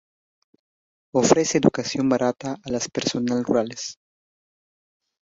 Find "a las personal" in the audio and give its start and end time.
2.65-3.43